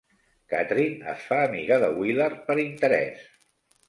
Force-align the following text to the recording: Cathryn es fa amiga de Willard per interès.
Cathryn 0.51 1.03
es 1.11 1.25
fa 1.25 1.37
amiga 1.49 1.77
de 1.83 1.89
Willard 1.97 2.39
per 2.47 2.57
interès. 2.65 3.29